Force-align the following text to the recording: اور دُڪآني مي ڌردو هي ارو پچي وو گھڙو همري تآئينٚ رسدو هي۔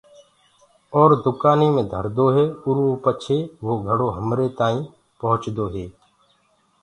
اور 0.97 1.09
دُڪآني 1.25 1.67
مي 1.75 1.83
ڌردو 1.91 2.25
هي 2.35 2.45
ارو 2.67 2.85
پچي 3.03 3.39
وو 3.65 3.73
گھڙو 3.87 4.07
همري 4.17 4.47
تآئينٚ 4.57 4.89
رسدو 5.29 5.65
هي۔ 5.73 5.85